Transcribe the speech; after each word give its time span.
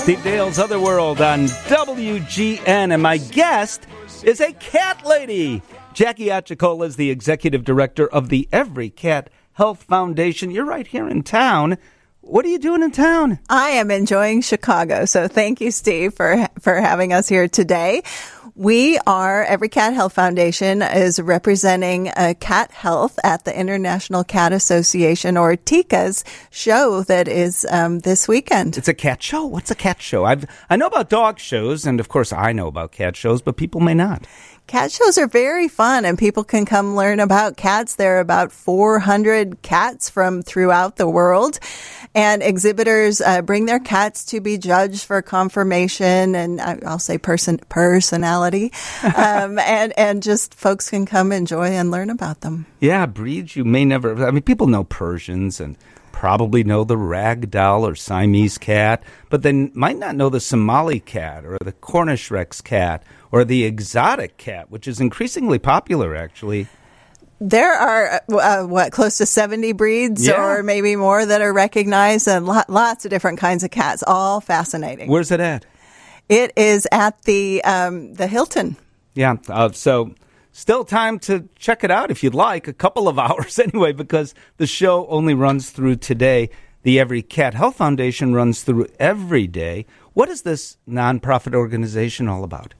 Steve 0.00 0.24
Dale's 0.24 0.58
Other 0.58 0.80
World 0.80 1.20
on 1.20 1.44
WGN, 1.44 2.66
and 2.66 3.02
my 3.02 3.18
guest 3.18 3.86
is 4.22 4.40
a 4.40 4.54
cat 4.54 5.04
lady. 5.04 5.60
Jackie 5.92 6.28
Achacola 6.28 6.86
is 6.86 6.96
the 6.96 7.10
executive 7.10 7.64
director 7.64 8.08
of 8.08 8.30
the 8.30 8.48
Every 8.50 8.88
Cat 8.88 9.28
Health 9.52 9.82
Foundation. 9.82 10.50
You're 10.50 10.64
right 10.64 10.86
here 10.86 11.06
in 11.06 11.22
town. 11.22 11.76
What 12.22 12.44
are 12.44 12.48
you 12.48 12.58
doing 12.58 12.82
in 12.82 12.90
town? 12.90 13.38
I 13.48 13.70
am 13.70 13.90
enjoying 13.90 14.42
Chicago. 14.42 15.06
So 15.06 15.26
thank 15.26 15.60
you, 15.62 15.70
Steve, 15.70 16.12
for, 16.12 16.46
for 16.60 16.78
having 16.78 17.14
us 17.14 17.28
here 17.28 17.48
today. 17.48 18.02
We 18.54 18.98
are, 19.06 19.42
Every 19.42 19.70
Cat 19.70 19.94
Health 19.94 20.12
Foundation 20.12 20.82
is 20.82 21.18
representing 21.18 22.08
uh, 22.08 22.34
cat 22.38 22.72
health 22.72 23.18
at 23.24 23.46
the 23.46 23.58
International 23.58 24.22
Cat 24.22 24.52
Association 24.52 25.38
or 25.38 25.56
TICA's 25.56 26.24
show 26.50 27.02
that 27.04 27.26
is 27.26 27.66
um, 27.70 28.00
this 28.00 28.28
weekend. 28.28 28.76
It's 28.76 28.88
a 28.88 28.92
cat 28.92 29.22
show. 29.22 29.46
What's 29.46 29.70
a 29.70 29.74
cat 29.74 30.02
show? 30.02 30.26
I've, 30.26 30.44
I 30.68 30.76
know 30.76 30.88
about 30.88 31.08
dog 31.08 31.38
shows, 31.38 31.86
and 31.86 32.00
of 32.00 32.10
course 32.10 32.34
I 32.34 32.52
know 32.52 32.66
about 32.66 32.92
cat 32.92 33.16
shows, 33.16 33.40
but 33.40 33.56
people 33.56 33.80
may 33.80 33.94
not. 33.94 34.26
Cat 34.70 34.92
shows 34.92 35.18
are 35.18 35.26
very 35.26 35.66
fun 35.66 36.04
and 36.04 36.16
people 36.16 36.44
can 36.44 36.64
come 36.64 36.94
learn 36.94 37.18
about 37.18 37.56
cats. 37.56 37.96
There 37.96 38.18
are 38.18 38.20
about 38.20 38.52
400 38.52 39.62
cats 39.62 40.08
from 40.08 40.42
throughout 40.42 40.94
the 40.94 41.08
world 41.08 41.58
and 42.14 42.40
exhibitors 42.40 43.20
uh, 43.20 43.42
bring 43.42 43.66
their 43.66 43.80
cats 43.80 44.24
to 44.26 44.40
be 44.40 44.58
judged 44.58 45.02
for 45.02 45.22
confirmation 45.22 46.36
and 46.36 46.60
uh, 46.60 46.76
I'll 46.86 47.00
say 47.00 47.18
person, 47.18 47.58
personality. 47.68 48.70
um, 49.02 49.58
and, 49.58 49.92
and 49.98 50.22
just 50.22 50.54
folks 50.54 50.88
can 50.88 51.04
come 51.04 51.32
enjoy 51.32 51.70
and 51.70 51.90
learn 51.90 52.08
about 52.08 52.42
them. 52.42 52.66
Yeah, 52.78 53.06
breeds 53.06 53.56
you 53.56 53.64
may 53.64 53.84
never, 53.84 54.24
I 54.24 54.30
mean, 54.30 54.44
people 54.44 54.68
know 54.68 54.84
Persians 54.84 55.58
and 55.58 55.76
probably 56.12 56.64
know 56.64 56.84
the 56.84 56.96
ragdoll 56.96 57.82
or 57.82 57.94
Siamese 57.94 58.58
cat, 58.58 59.02
but 59.28 59.42
they 59.42 59.52
might 59.52 59.98
not 59.98 60.16
know 60.16 60.28
the 60.28 60.40
Somali 60.40 61.00
cat 61.00 61.44
or 61.44 61.58
the 61.64 61.72
Cornish 61.72 62.30
Rex 62.30 62.60
cat 62.60 63.02
or 63.32 63.44
the 63.44 63.64
exotic 63.64 64.36
cat, 64.36 64.70
which 64.70 64.86
is 64.86 65.00
increasingly 65.00 65.58
popular 65.58 66.14
actually. 66.14 66.66
There 67.40 67.72
are 67.72 68.20
uh 68.28 68.66
what 68.66 68.92
close 68.92 69.16
to 69.18 69.24
seventy 69.24 69.72
breeds, 69.72 70.26
yeah. 70.26 70.42
or 70.42 70.62
maybe 70.62 70.94
more, 70.94 71.24
that 71.24 71.40
are 71.40 71.52
recognized, 71.54 72.28
and 72.28 72.44
lo- 72.44 72.62
lots 72.68 73.06
of 73.06 73.10
different 73.10 73.38
kinds 73.38 73.64
of 73.64 73.70
cats. 73.70 74.04
All 74.06 74.42
fascinating. 74.42 75.08
Where's 75.08 75.30
it 75.30 75.40
at? 75.40 75.64
It 76.28 76.52
is 76.56 76.86
at 76.92 77.22
the 77.22 77.64
um, 77.64 78.12
the 78.12 78.26
Hilton. 78.26 78.76
Yeah. 79.14 79.36
Uh, 79.48 79.72
so 79.72 80.14
still 80.52 80.84
time 80.84 81.18
to 81.20 81.48
check 81.56 81.84
it 81.84 81.90
out 81.90 82.10
if 82.10 82.22
you'd 82.22 82.34
like. 82.34 82.68
A 82.68 82.72
couple 82.72 83.08
of 83.08 83.18
hours 83.26 83.58
anyway, 83.58 83.92
because 83.92 84.34
the 84.56 84.66
show 84.66 85.06
only 85.08 85.34
runs 85.34 85.70
through 85.70 85.96
today. 85.96 86.50
The 86.82 86.98
Every 86.98 87.20
Cat 87.20 87.52
Health 87.54 87.76
Foundation 87.76 88.32
runs 88.32 88.62
through 88.62 88.86
every 88.98 89.46
day. 89.46 89.84
What 90.14 90.30
is 90.30 90.42
this 90.42 90.78
nonprofit 90.88 91.54
organization 91.54 92.26
all 92.26 92.42
about? 92.42 92.74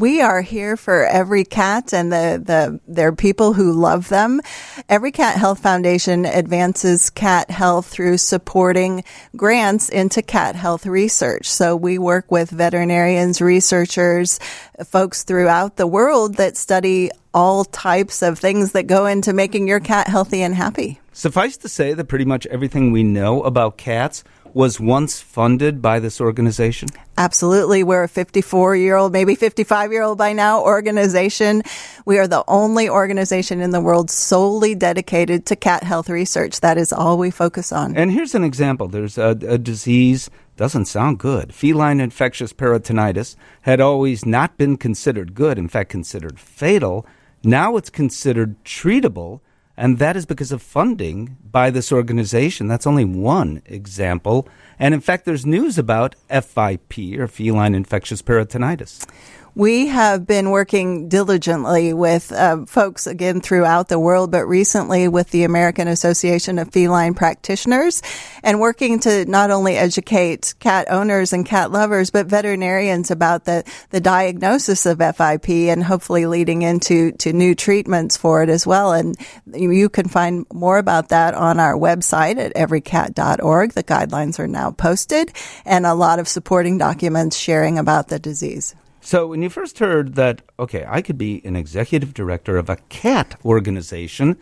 We 0.00 0.22
are 0.22 0.40
here 0.40 0.78
for 0.78 1.04
every 1.04 1.44
cat 1.44 1.92
and 1.92 2.10
the, 2.10 2.42
the, 2.42 2.80
there 2.88 3.08
are 3.08 3.12
people 3.14 3.52
who 3.52 3.74
love 3.74 4.08
them. 4.08 4.40
Every 4.88 5.12
Cat 5.12 5.36
Health 5.36 5.58
Foundation 5.58 6.24
advances 6.24 7.10
cat 7.10 7.50
health 7.50 7.88
through 7.88 8.16
supporting 8.16 9.04
grants 9.36 9.90
into 9.90 10.22
cat 10.22 10.56
health 10.56 10.86
research. 10.86 11.50
So 11.50 11.76
we 11.76 11.98
work 11.98 12.30
with 12.30 12.48
veterinarians, 12.48 13.42
researchers, 13.42 14.40
folks 14.86 15.22
throughout 15.22 15.76
the 15.76 15.86
world 15.86 16.36
that 16.36 16.56
study 16.56 17.10
all 17.34 17.66
types 17.66 18.22
of 18.22 18.38
things 18.38 18.72
that 18.72 18.84
go 18.86 19.04
into 19.04 19.34
making 19.34 19.68
your 19.68 19.80
cat 19.80 20.08
healthy 20.08 20.40
and 20.40 20.54
happy. 20.54 20.98
Suffice 21.12 21.58
to 21.58 21.68
say 21.68 21.92
that 21.92 22.06
pretty 22.06 22.24
much 22.24 22.46
everything 22.46 22.90
we 22.90 23.02
know 23.02 23.42
about 23.42 23.76
cats 23.76 24.24
was 24.54 24.80
once 24.80 25.20
funded 25.20 25.80
by 25.80 25.98
this 25.98 26.20
organization? 26.20 26.88
Absolutely. 27.16 27.82
We're 27.82 28.04
a 28.04 28.08
54 28.08 28.76
year 28.76 28.96
old, 28.96 29.12
maybe 29.12 29.34
55 29.34 29.92
year 29.92 30.02
old 30.02 30.18
by 30.18 30.32
now 30.32 30.62
organization. 30.62 31.62
We 32.04 32.18
are 32.18 32.26
the 32.26 32.44
only 32.48 32.88
organization 32.88 33.60
in 33.60 33.70
the 33.70 33.80
world 33.80 34.10
solely 34.10 34.74
dedicated 34.74 35.46
to 35.46 35.56
cat 35.56 35.82
health 35.82 36.08
research. 36.08 36.60
That 36.60 36.78
is 36.78 36.92
all 36.92 37.18
we 37.18 37.30
focus 37.30 37.72
on. 37.72 37.96
And 37.96 38.10
here's 38.10 38.34
an 38.34 38.44
example. 38.44 38.88
There's 38.88 39.18
a, 39.18 39.36
a 39.46 39.58
disease, 39.58 40.30
doesn't 40.56 40.86
sound 40.86 41.18
good. 41.18 41.54
Feline 41.54 42.00
infectious 42.00 42.52
peritonitis 42.52 43.36
had 43.62 43.80
always 43.80 44.24
not 44.24 44.56
been 44.56 44.76
considered 44.76 45.34
good, 45.34 45.58
in 45.58 45.68
fact, 45.68 45.90
considered 45.90 46.40
fatal. 46.40 47.06
Now 47.42 47.76
it's 47.76 47.90
considered 47.90 48.62
treatable 48.64 49.40
and 49.76 49.98
that 49.98 50.16
is 50.16 50.26
because 50.26 50.52
of 50.52 50.62
funding 50.62 51.36
by 51.50 51.70
this 51.70 51.90
organization. 51.90 52.68
That's 52.68 52.86
only 52.86 53.04
one 53.04 53.62
example. 53.66 54.48
And 54.78 54.94
in 54.94 55.00
fact, 55.00 55.24
there's 55.24 55.46
news 55.46 55.78
about 55.78 56.16
FIP, 56.28 57.18
or 57.18 57.26
feline 57.26 57.74
infectious 57.74 58.22
peritonitis. 58.22 59.06
We 59.54 59.88
have 59.88 60.28
been 60.28 60.50
working 60.50 61.08
diligently 61.08 61.92
with 61.92 62.30
uh, 62.30 62.66
folks 62.66 63.08
again 63.08 63.40
throughout 63.40 63.88
the 63.88 63.98
world, 63.98 64.30
but 64.30 64.46
recently 64.46 65.08
with 65.08 65.30
the 65.30 65.42
American 65.42 65.88
Association 65.88 66.58
of 66.58 66.70
Feline 66.72 67.14
Practitioners 67.14 68.00
and 68.44 68.60
working 68.60 69.00
to 69.00 69.24
not 69.24 69.50
only 69.50 69.76
educate 69.76 70.54
cat 70.60 70.86
owners 70.88 71.32
and 71.32 71.44
cat 71.44 71.72
lovers, 71.72 72.10
but 72.10 72.26
veterinarians 72.26 73.10
about 73.10 73.44
the, 73.44 73.64
the 73.90 74.00
diagnosis 74.00 74.86
of 74.86 74.98
FIP 74.98 75.48
and 75.48 75.82
hopefully 75.82 76.26
leading 76.26 76.62
into 76.62 77.10
to 77.12 77.32
new 77.32 77.56
treatments 77.56 78.16
for 78.16 78.44
it 78.44 78.48
as 78.48 78.64
well. 78.66 78.92
And 78.92 79.16
you 79.52 79.88
can 79.88 80.08
find 80.08 80.46
more 80.52 80.78
about 80.78 81.08
that 81.08 81.34
on 81.34 81.58
our 81.58 81.74
website 81.74 82.38
at 82.38 82.54
everycat.org. 82.54 83.72
The 83.72 83.82
guidelines 83.82 84.38
are 84.38 84.48
now 84.48 84.70
posted 84.70 85.32
and 85.64 85.86
a 85.86 85.94
lot 85.94 86.20
of 86.20 86.28
supporting 86.28 86.78
documents 86.78 87.36
sharing 87.36 87.78
about 87.78 88.08
the 88.08 88.20
disease. 88.20 88.76
So 89.00 89.26
when 89.26 89.42
you 89.42 89.48
first 89.48 89.78
heard 89.78 90.14
that, 90.14 90.42
okay, 90.58 90.84
I 90.86 91.02
could 91.02 91.18
be 91.18 91.40
an 91.44 91.56
executive 91.56 92.14
director 92.14 92.56
of 92.56 92.68
a 92.68 92.76
cat 92.88 93.38
organization, 93.44 94.36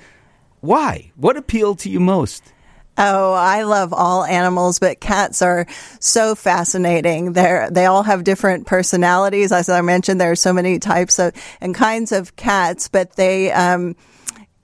why? 0.60 1.12
What 1.16 1.36
appealed 1.36 1.78
to 1.80 1.90
you 1.90 2.00
most? 2.00 2.52
Oh, 3.00 3.32
I 3.32 3.62
love 3.62 3.92
all 3.92 4.24
animals, 4.24 4.80
but 4.80 4.98
cats 4.98 5.40
are 5.40 5.66
so 6.00 6.34
fascinating. 6.34 7.32
They're, 7.32 7.70
they 7.70 7.86
all 7.86 8.02
have 8.02 8.24
different 8.24 8.66
personalities. 8.66 9.52
As 9.52 9.68
I 9.68 9.80
mentioned, 9.82 10.20
there 10.20 10.32
are 10.32 10.36
so 10.36 10.52
many 10.52 10.80
types 10.80 11.20
of 11.20 11.32
and 11.60 11.72
kinds 11.76 12.10
of 12.10 12.34
cats, 12.34 12.88
but 12.88 13.14
they, 13.14 13.52
um, 13.52 13.94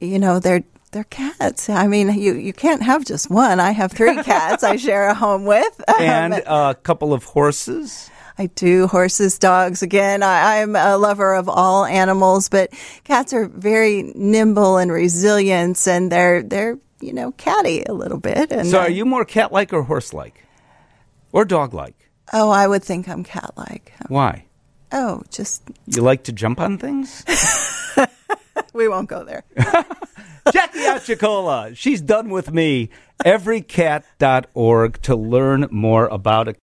you 0.00 0.19
know, 0.19 0.41
they're, 0.41 0.65
they're 0.91 1.05
cats. 1.05 1.71
I 1.71 1.87
mean, 1.87 2.12
you, 2.19 2.34
you 2.34 2.53
can't 2.53 2.82
have 2.82 3.05
just 3.05 3.31
one. 3.31 3.61
I 3.61 3.71
have 3.71 3.93
three 3.93 4.21
cats 4.25 4.65
I 4.65 4.76
share 4.76 5.09
a 5.09 5.15
home 5.15 5.44
with. 5.44 5.81
And 6.00 6.34
a 6.34 6.76
couple 6.82 7.12
of 7.12 7.22
horses. 7.22 8.11
I 8.37 8.47
do 8.47 8.87
horses, 8.89 9.39
dogs. 9.39 9.83
Again, 9.83 10.22
I, 10.22 10.56
am 10.56 10.75
a 10.75 10.97
lover 10.97 11.34
of 11.34 11.49
all 11.49 11.84
animals, 11.84 12.49
but 12.49 12.72
cats 13.05 13.33
are 13.33 13.47
very 13.47 14.12
nimble 14.15 14.77
and 14.78 14.91
resilient, 14.91 15.87
and 15.87 16.11
they're 16.11 16.43
they're 16.43 16.78
you 17.00 17.12
know 17.12 17.33
catty 17.33 17.84
a 17.84 17.93
little 17.93 18.19
bit. 18.19 18.50
And 18.50 18.69
so, 18.69 18.81
are 18.81 18.91
you 18.91 19.05
more 19.05 19.25
cat-like 19.25 19.73
or 19.73 19.83
horse-like, 19.83 20.44
or 21.31 21.44
dog-like? 21.44 21.94
Oh, 22.33 22.50
I 22.50 22.67
would 22.67 22.83
think 22.83 23.09
I'm 23.09 23.23
cat-like. 23.23 23.93
Why? 24.09 24.47
Oh, 24.91 25.23
just 25.31 25.62
you 25.87 26.03
like 26.03 26.25
to 26.25 26.33
jump 26.33 26.61
on 26.61 26.78
things. 26.78 27.25
we 28.73 28.89
won't 28.89 29.09
go 29.09 29.25
there. 29.25 29.44
Jackie 30.53 30.81
Achacola, 30.81 31.77
she's 31.77 32.00
done 32.00 32.28
with 32.28 32.53
me. 32.53 32.91
Everycat.org 33.25 35.03
to 35.03 35.17
learn 35.17 35.67
more 35.71 36.06
about 36.06 36.49
it. 36.49 36.53